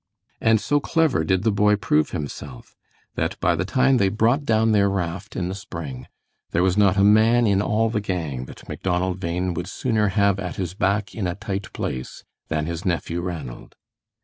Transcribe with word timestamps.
And 0.41 0.59
so 0.59 0.79
clever 0.79 1.23
did 1.23 1.43
the 1.43 1.51
boy 1.51 1.75
prove 1.75 2.09
himself 2.09 2.75
that 3.13 3.39
by 3.39 3.55
the 3.55 3.65
time 3.65 3.97
they 3.97 4.09
brought 4.09 4.45
down 4.45 4.71
their 4.71 4.89
raft 4.89 5.35
in 5.35 5.47
the 5.47 5.53
spring 5.53 6.07
there 6.49 6.63
was 6.63 6.75
not 6.75 6.97
a 6.97 7.03
man 7.03 7.45
in 7.45 7.61
all 7.61 7.87
the 7.91 8.01
gang 8.01 8.45
that 8.45 8.67
Macdonald 8.67 9.19
Bhain 9.19 9.53
would 9.53 9.67
sooner 9.67 10.07
have 10.07 10.39
at 10.39 10.55
his 10.55 10.73
back 10.73 11.13
in 11.13 11.27
a 11.27 11.35
tight 11.35 11.71
place 11.71 12.23
than 12.47 12.65
his 12.65 12.83
nephew 12.83 13.21
Ranald. 13.21 13.75